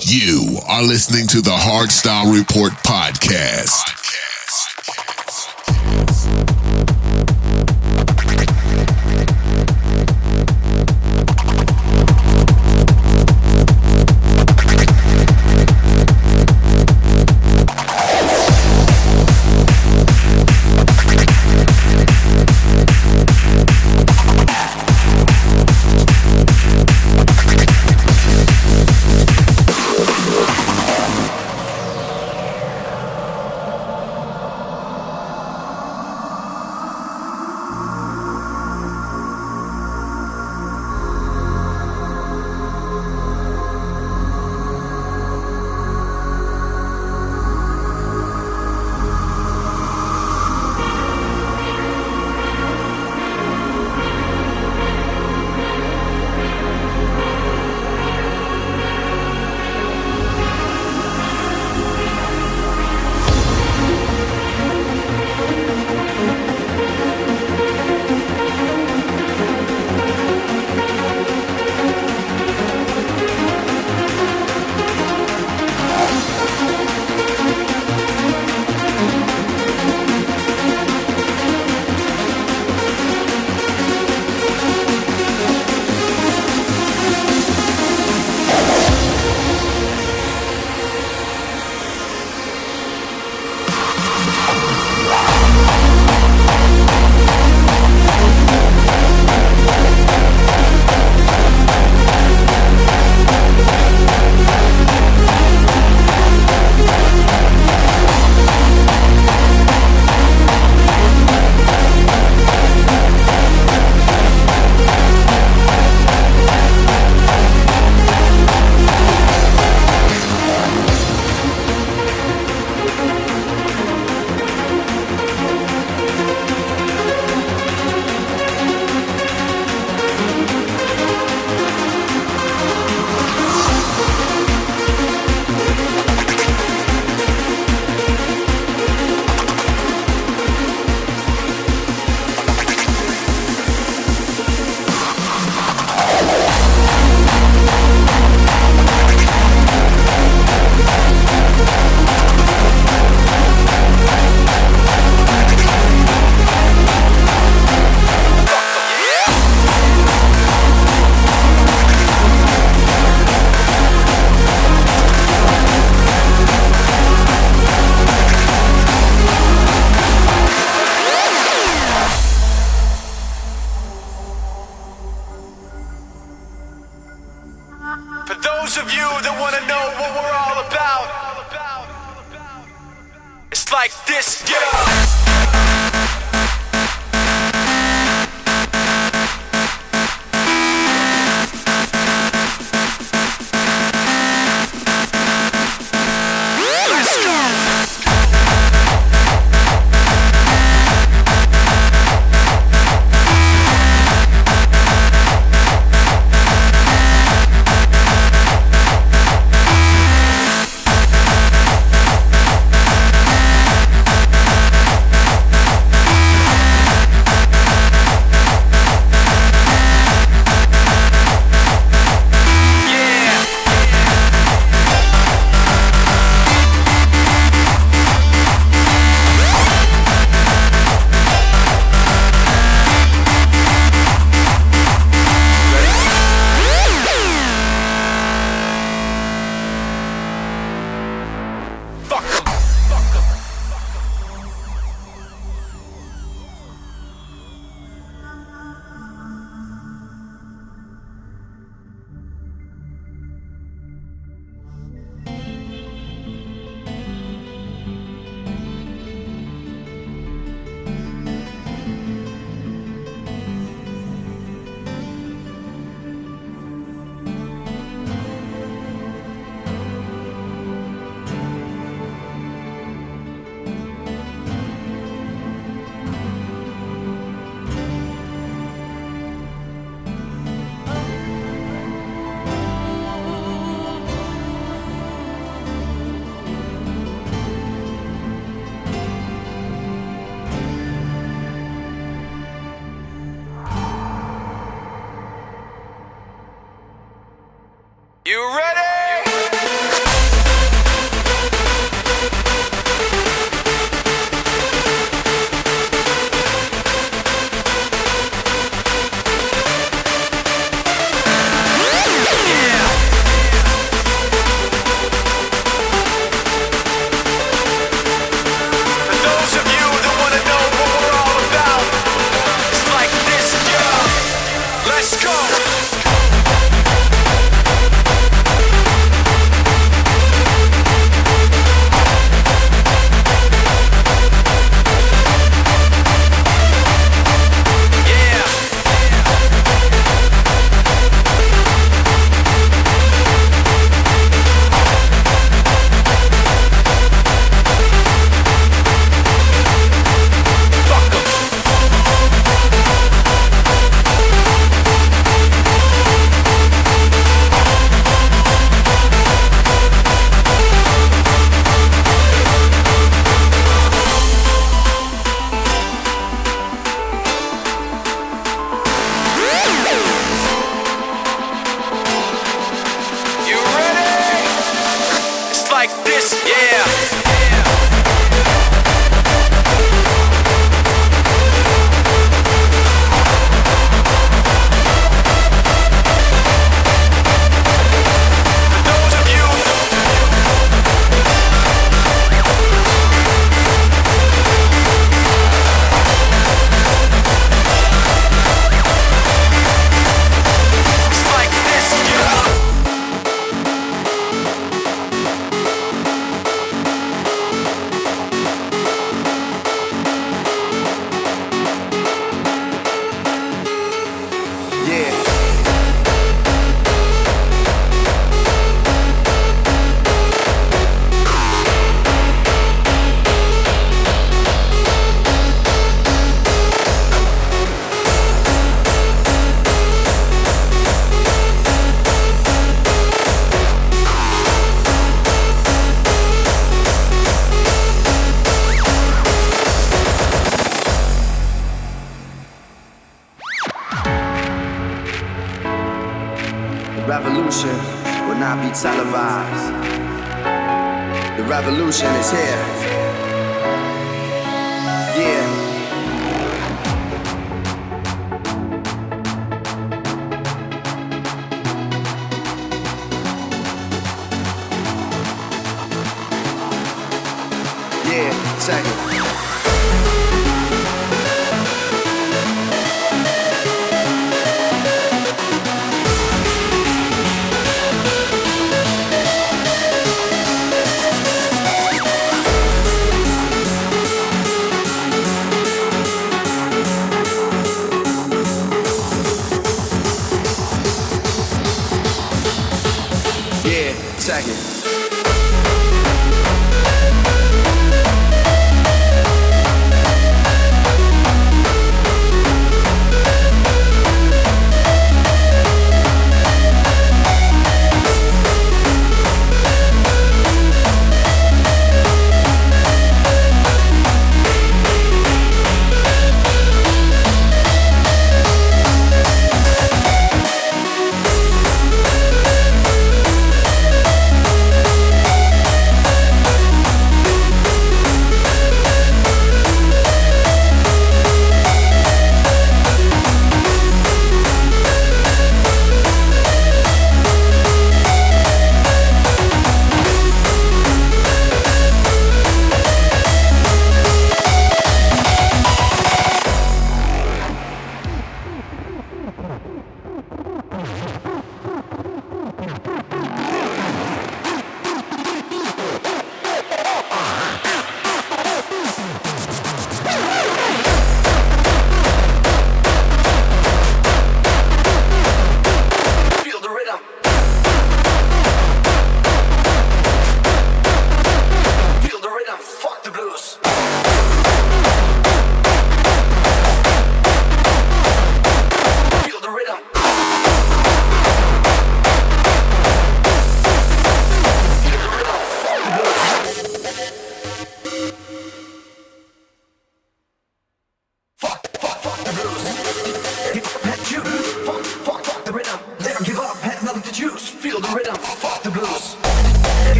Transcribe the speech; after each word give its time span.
You 0.00 0.58
are 0.68 0.82
listening 0.84 1.26
to 1.28 1.40
the 1.40 1.50
Hardstyle 1.50 2.32
Report 2.32 2.72
podcast. 2.84 3.97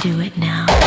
Do 0.00 0.20
it 0.20 0.38
now. 0.38 0.77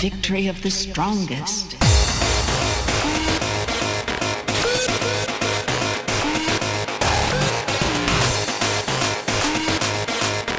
victory 0.00 0.46
of 0.46 0.62
the 0.62 0.70
strongest. 0.70 1.74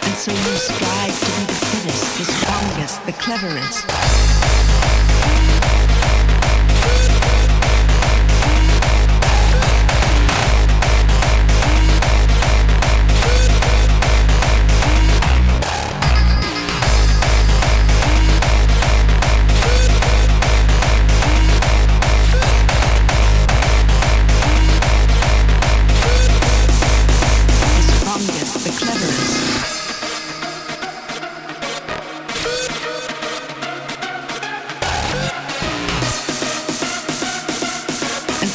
And 0.04 0.16
so 0.18 0.34
use 0.34 0.64
strive 0.64 1.20
to 1.20 1.32
be 1.38 1.46
the 1.46 1.54
fittest, 1.54 2.18
the 2.18 2.26
strongest, 2.26 3.06
the 3.06 3.14
cleverest. 3.14 4.19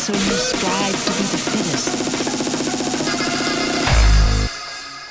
so 0.04 0.12
you 0.12 0.18
strive 0.18 0.92
to 1.02 1.12
be 1.12 1.24
the 1.32 1.38
fittest, 1.38 1.88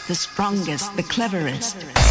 the 0.08 0.13
strongest, 0.13 0.95
the 0.95 1.01
cleverest. 1.01 2.02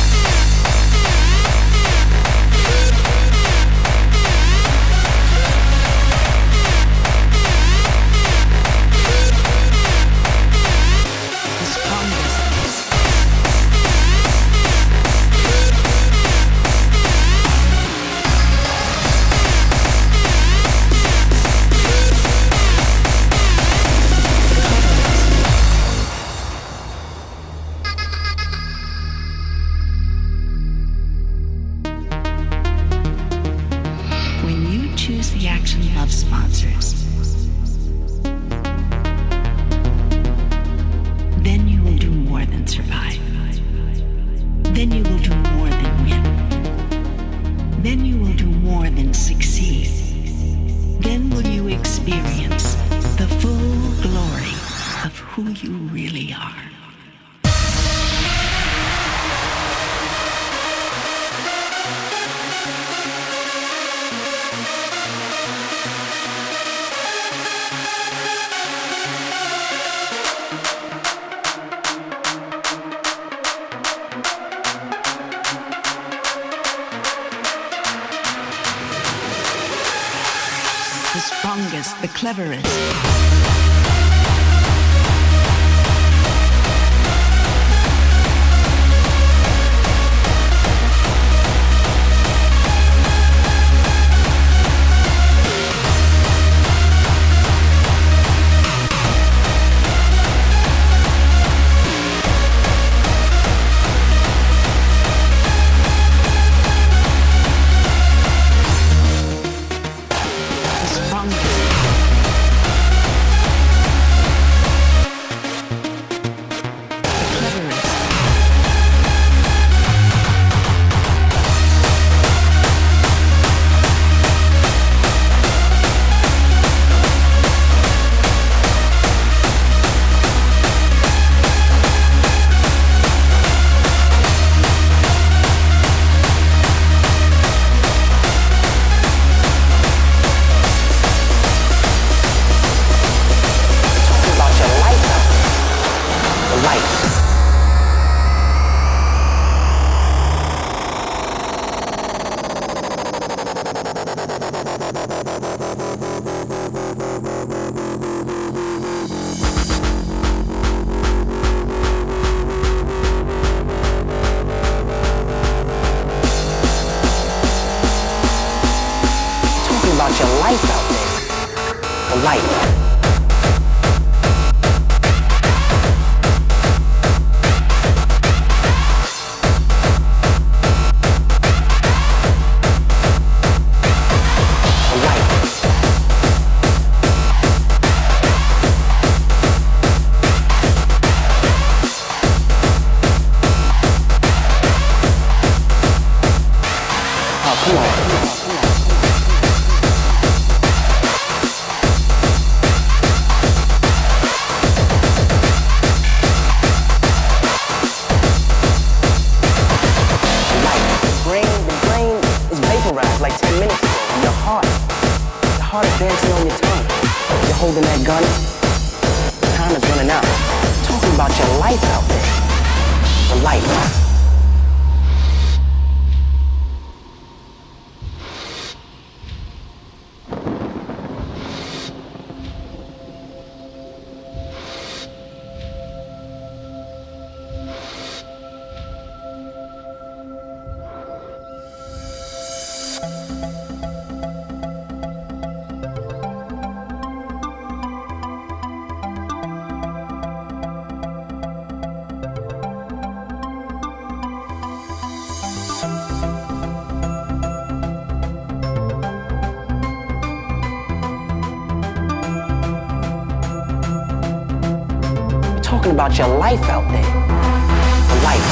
About 266.04 266.18
your 266.18 266.36
life 266.36 266.64
out 266.64 266.82
there. 266.90 267.00
The 267.00 268.16
life. 268.24 268.48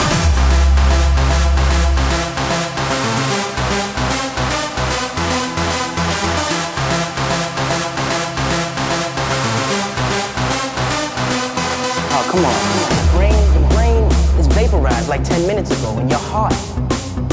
Oh, 12.13 12.25
come 12.31 12.45
on. 12.45 12.55
The 12.87 13.19
brain, 13.19 13.35
the 13.53 13.75
brain 13.75 14.05
is 14.39 14.47
vaporized 14.47 15.09
like 15.09 15.25
10 15.25 15.45
minutes 15.49 15.73
ago, 15.73 15.99
and 15.99 16.09
your 16.09 16.21
heart, 16.21 16.55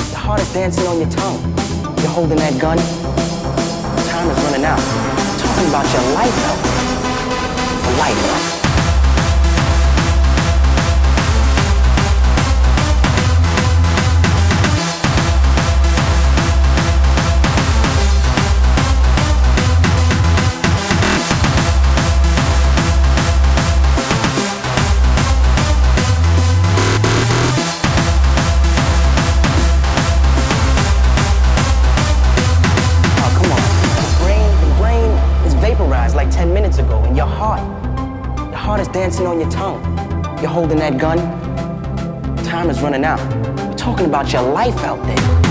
your 0.09 0.17
heart 0.17 0.41
is 0.41 0.51
dancing 0.51 0.87
on 0.87 0.97
your 0.97 1.11
tongue. 1.11 1.43
You're 1.99 2.09
holding 2.09 2.39
that 2.39 2.59
gun. 2.59 2.79
Time 4.09 4.31
is 4.31 4.43
running 4.45 4.65
out. 4.65 4.79
I'm 4.79 5.37
talking 5.37 5.67
about 5.69 5.85
your 5.93 6.01
life 6.15 6.37
out. 6.49 6.57
The 7.85 7.97
life. 7.99 8.66
Dancing 39.07 39.25
on 39.25 39.39
your 39.39 39.49
tongue. 39.49 39.81
You're 40.41 40.51
holding 40.51 40.79
that 40.79 40.97
gun. 40.97 41.17
Time 42.43 42.69
is 42.69 42.81
running 42.81 43.05
out. 43.05 43.21
We're 43.57 43.73
talking 43.75 44.05
about 44.05 44.33
your 44.33 44.41
life 44.41 44.77
out 44.79 45.01
there. 45.05 45.46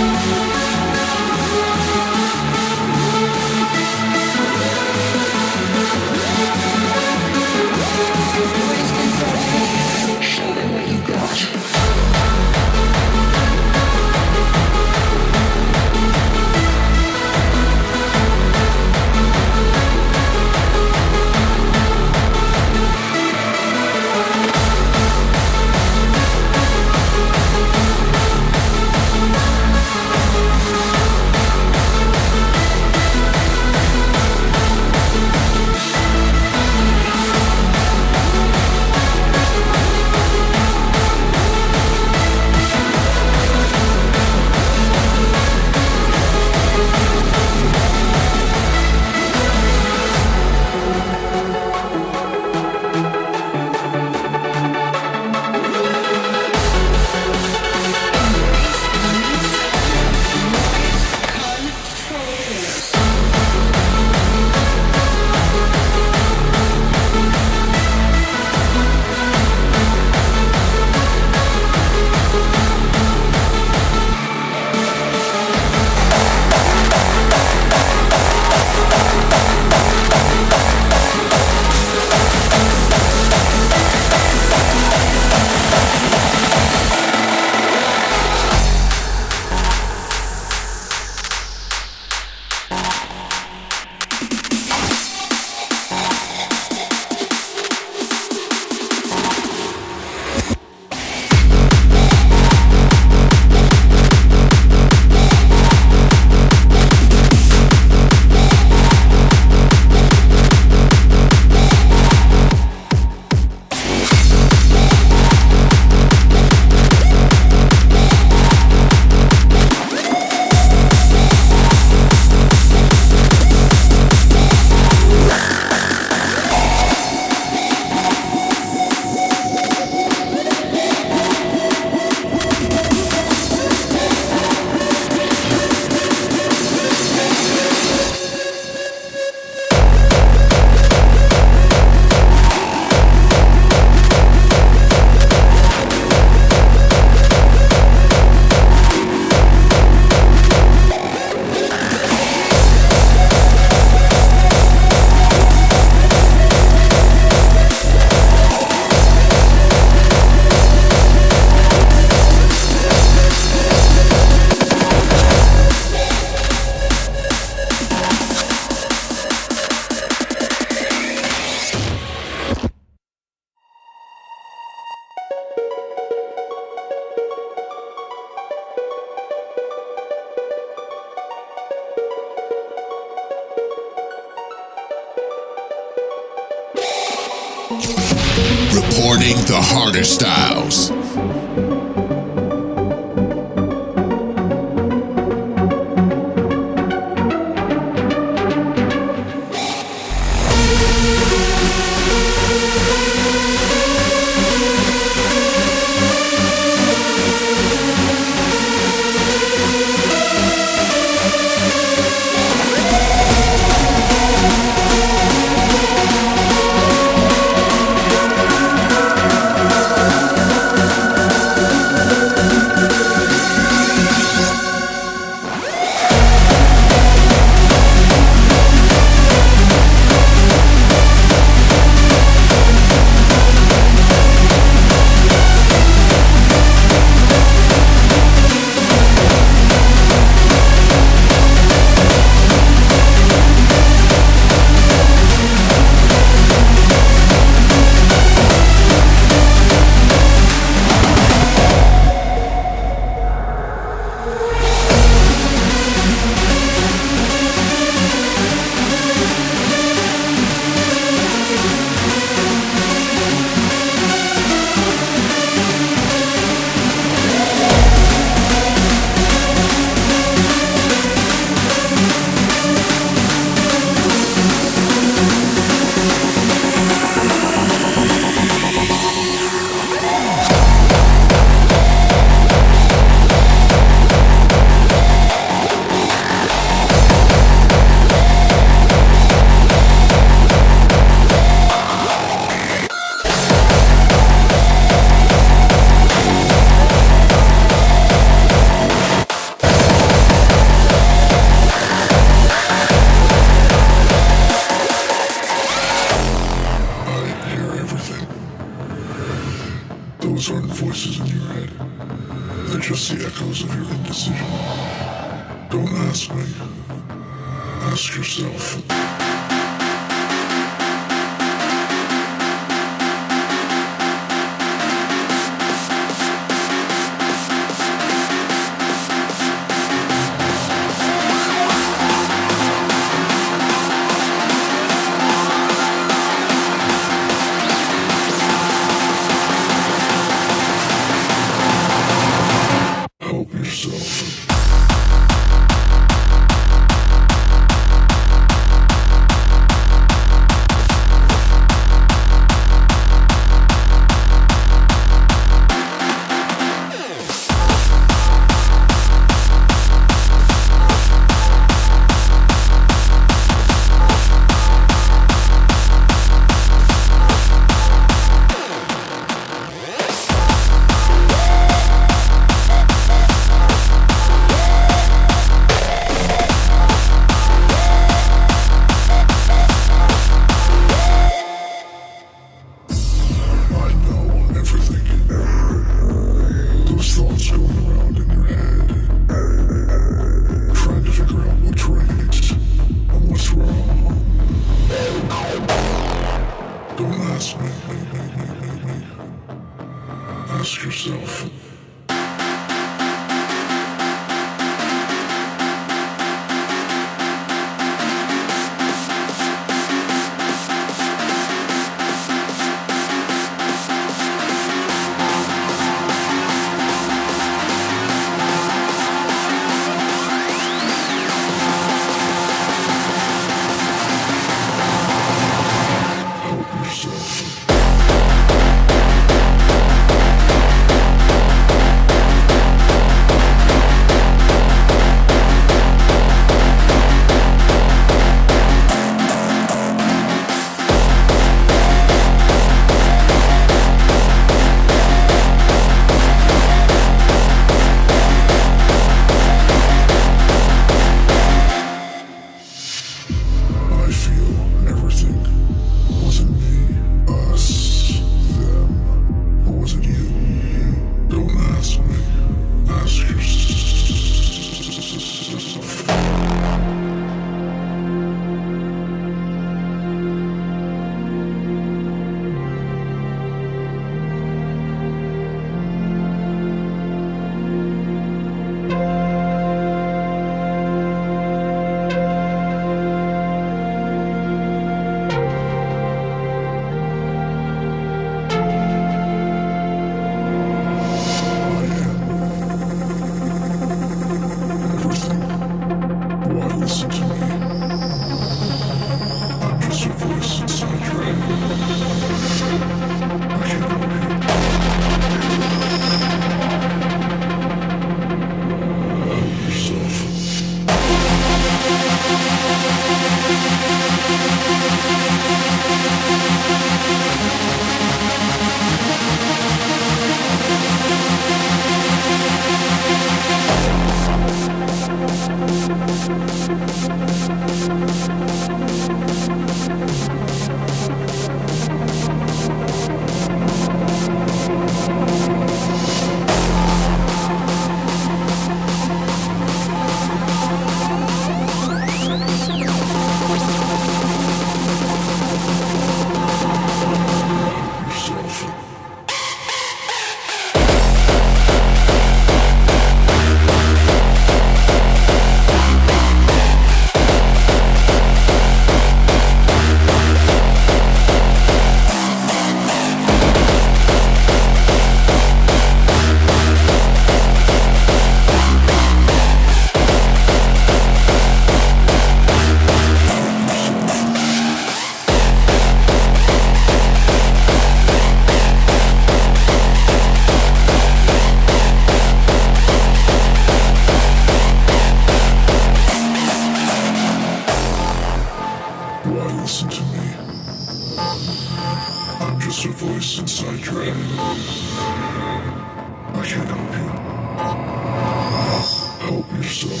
Tripping. 599.71 600.00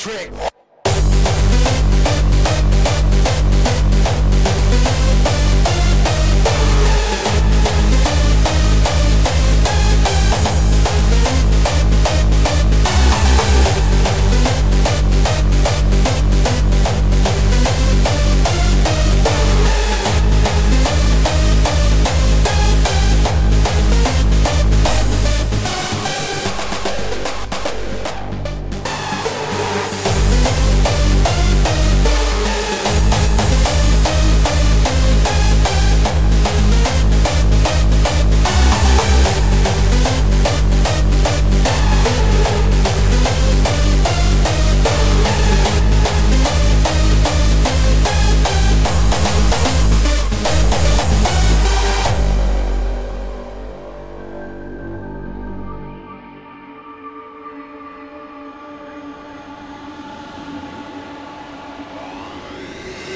trick. 0.00 0.49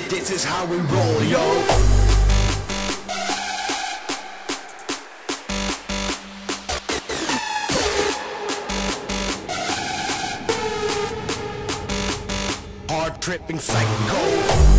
This 0.08 0.30
is 0.30 0.44
how 0.44 0.66
we 0.66 0.76
roll, 0.76 1.22
yo. 1.24 1.38
Hard 12.88 13.20
tripping 13.22 13.58
psycho. 13.58 14.73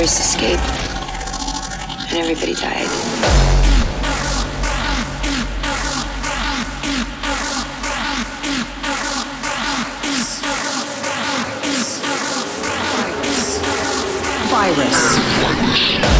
Virus 0.00 0.18
escaped, 0.18 0.62
and 2.10 2.16
everybody 2.20 2.54
died. 2.54 2.88
Five 14.48 16.19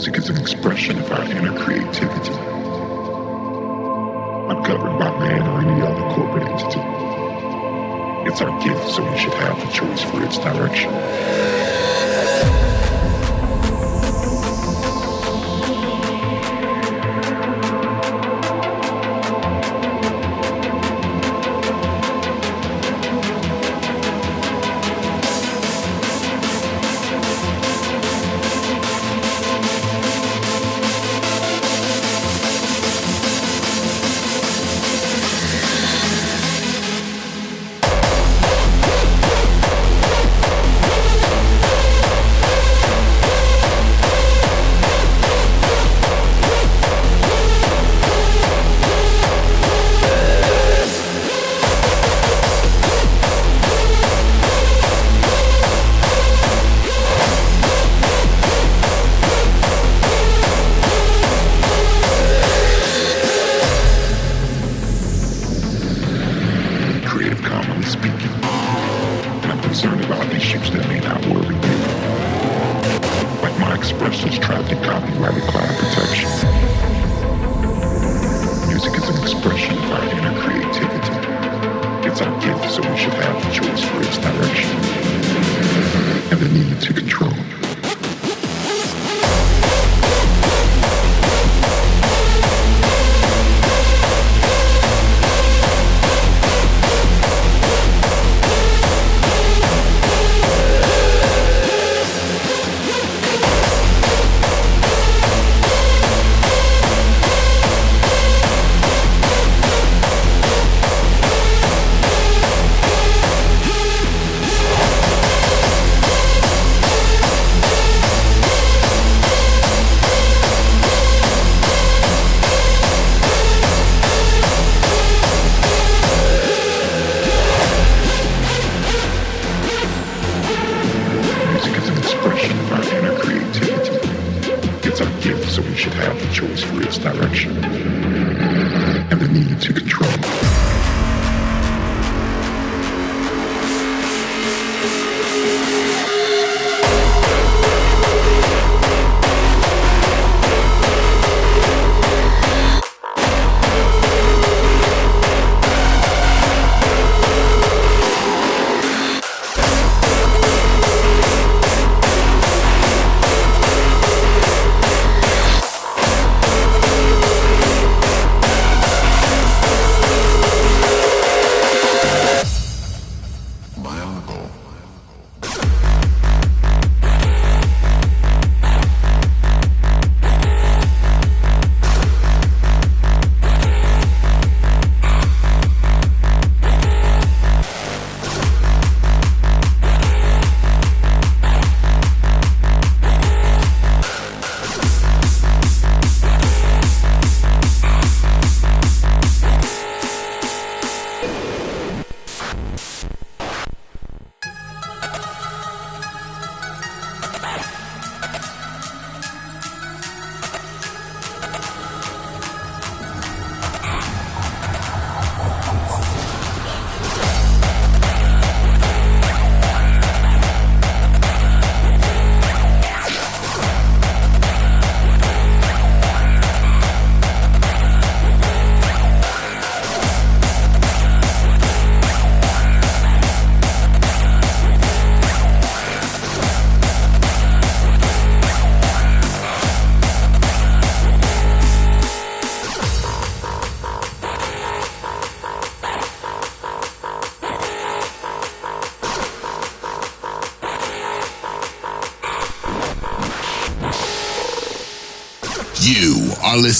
music 0.00 0.16
is 0.16 0.30
an 0.30 0.38
expression 0.38 0.98
of 0.98 1.12
our 1.12 1.22
inner 1.24 1.52
creativity, 1.58 2.32
ungoverned 4.48 4.98
by 4.98 5.10
man 5.18 5.42
or 5.46 5.60
any 5.60 5.82
other 5.82 6.14
corporate 6.14 6.48
entity. 6.48 6.80
It's 8.26 8.40
our 8.40 8.64
gift, 8.64 8.88
so 8.88 9.02
we 9.02 9.18
should 9.18 9.34
have 9.34 9.60
the 9.60 9.70
choice 9.70 10.02
for 10.02 10.24
its 10.24 10.38
direction. 10.38 11.69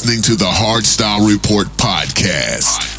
Listening 0.00 0.22
to 0.22 0.34
the 0.34 0.46
Hardstyle 0.46 1.28
Report 1.28 1.66
podcast. 1.76 2.89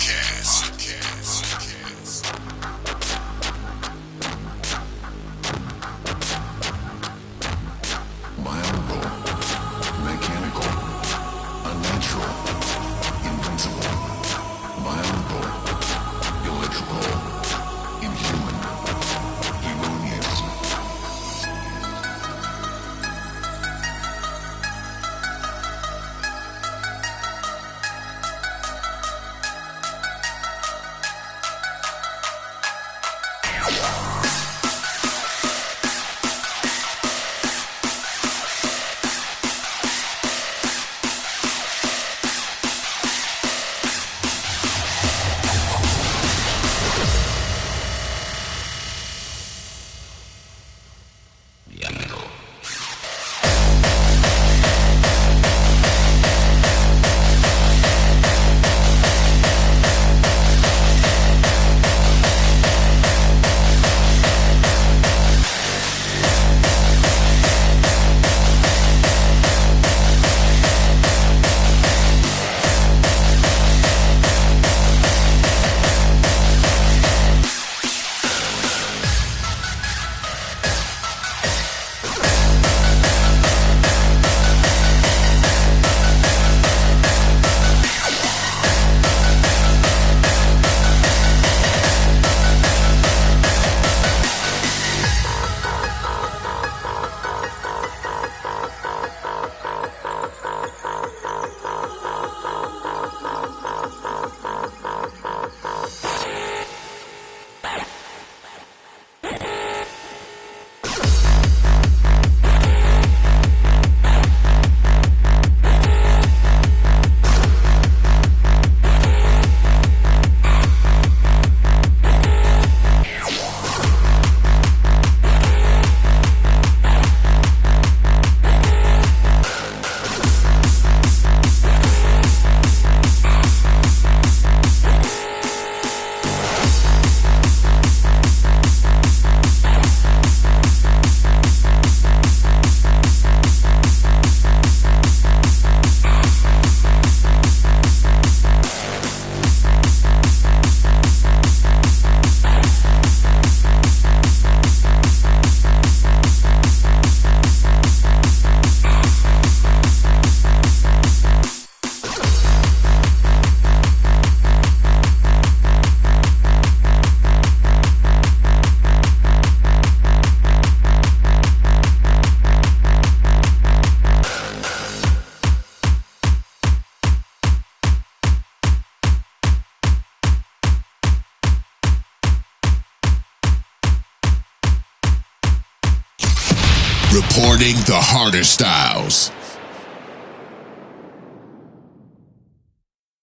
The 187.61 187.93
harder 187.93 188.43
styles. 188.43 189.40